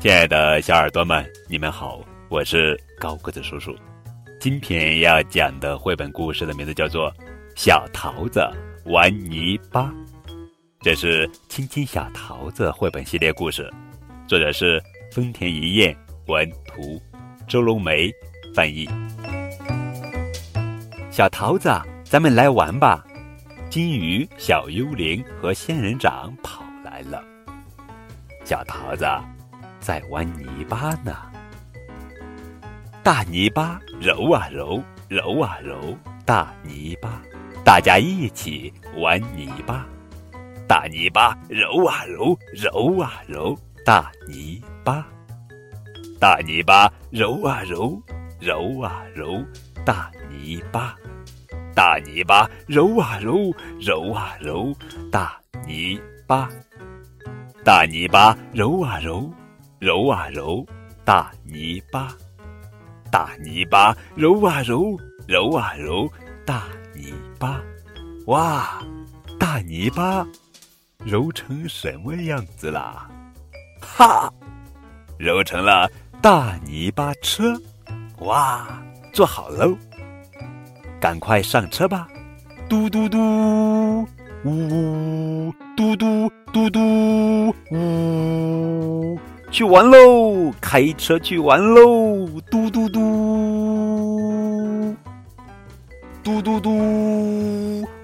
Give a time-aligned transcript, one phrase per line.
[0.00, 3.74] 亲爱的小耳朵们，你们好，我是高个子叔叔。
[4.38, 7.10] 今天要讲的绘本故事的名字叫做
[7.56, 8.40] 《小桃子
[8.84, 9.82] 玩泥巴》，
[10.82, 13.68] 这是《亲亲小桃子》绘本系列故事，
[14.28, 14.80] 作者是
[15.10, 15.96] 丰田一彦，
[16.28, 17.02] 文图，
[17.48, 18.08] 周龙梅
[18.54, 18.88] 翻译。
[21.10, 21.68] 小桃子，
[22.04, 23.04] 咱们来玩吧！
[23.68, 27.20] 金鱼、小幽灵和仙人掌跑来了。
[28.44, 29.04] 小桃子。
[29.80, 31.16] 在玩泥巴呢，
[33.02, 35.96] 大泥巴揉啊揉，揉啊揉，
[36.26, 37.22] 大泥巴，
[37.64, 39.86] 大家一起玩泥巴。
[40.66, 45.06] 大泥巴揉啊揉，揉啊揉，大泥巴，
[46.20, 47.98] 大泥巴揉啊揉，
[48.38, 49.42] 揉啊揉，
[49.86, 50.94] 大泥巴，
[51.74, 54.74] 大泥巴揉啊揉，揉啊揉，
[55.10, 56.50] 大泥巴，
[57.64, 59.32] 大泥巴揉啊揉。
[59.78, 60.66] 揉啊揉，
[61.04, 62.08] 大泥巴，
[63.12, 66.10] 大泥巴，揉啊揉，揉啊揉，
[66.44, 67.60] 大泥巴，
[68.26, 68.82] 哇，
[69.38, 70.26] 大泥巴
[71.04, 73.08] 揉成什么样子啦？
[73.80, 74.32] 哈，
[75.16, 75.88] 揉成了
[76.20, 77.54] 大泥巴车，
[78.18, 79.76] 哇，做好喽，
[81.00, 82.08] 赶快上车吧！
[82.68, 83.16] 嘟嘟嘟，
[84.44, 88.17] 呜呜，嘟嘟嘟嘟，呜。
[89.58, 90.52] 去玩喽！
[90.60, 92.28] 开车去玩喽！
[92.48, 94.94] 嘟嘟嘟，
[96.22, 96.70] 嘟嘟嘟，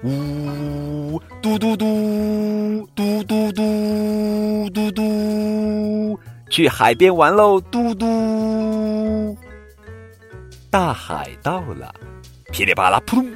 [0.03, 7.61] 呜，嘟嘟嘟，嘟嘟嘟，嘟嘟，去海边玩喽！
[7.71, 9.37] 嘟嘟，
[10.69, 11.95] 大海到了，
[12.51, 13.31] 噼里啪啦扑通，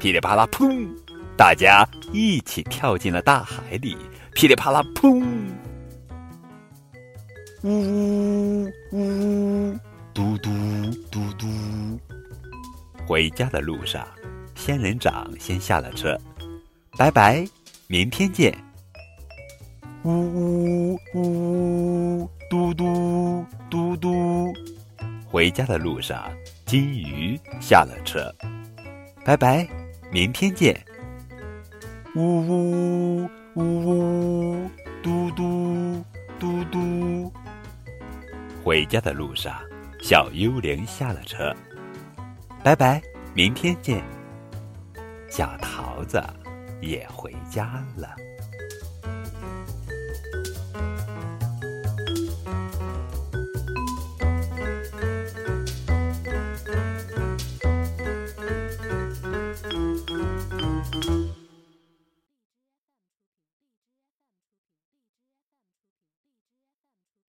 [0.00, 0.88] 噼里啪啦扑通，
[1.36, 3.96] 大家一起跳进了大海里，
[4.34, 5.22] 噼里啪啦扑通。
[7.62, 9.78] 呜呜呜，
[10.14, 10.50] 嘟嘟
[11.10, 11.46] 嘟嘟。
[13.06, 14.06] 回家的路上，
[14.54, 16.18] 仙人掌先下了车，
[16.96, 17.46] 拜拜，
[17.86, 18.56] 明天见。
[20.04, 24.50] 呜呜呜，嘟嘟嘟嘟。
[25.26, 26.32] 回家的路上，
[26.64, 28.34] 金鱼下了车，
[29.22, 29.68] 拜拜，
[30.10, 30.82] 明天见。
[32.16, 33.30] 呜呜呜，
[38.70, 39.60] 回家的路上，
[40.00, 41.52] 小幽灵下了车，
[42.62, 43.02] 拜拜，
[43.34, 44.00] 明天见。
[45.28, 46.22] 小桃子
[46.80, 48.14] 也回家了。